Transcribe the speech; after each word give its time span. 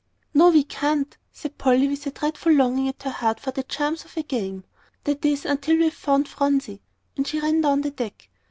"No, 0.33 0.49
we 0.49 0.63
can't," 0.63 1.15
said 1.31 1.59
Polly, 1.59 1.87
with 1.87 2.07
a 2.07 2.09
dreadful 2.09 2.51
longing 2.53 2.87
at 2.89 3.03
her 3.03 3.11
heart 3.11 3.39
for 3.39 3.51
the 3.51 3.61
charms 3.61 4.03
of 4.03 4.17
a 4.17 4.23
game; 4.23 4.63
"that 5.03 5.23
is, 5.23 5.45
until 5.45 5.77
we've 5.77 5.93
found 5.93 6.27
Phronsie." 6.27 6.81
And 7.15 7.27
she 7.27 7.39
ran 7.39 7.61
down 7.61 7.81
the 7.81 7.91
deck. 7.91 8.27